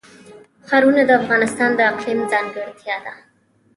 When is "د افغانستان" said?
1.05-1.71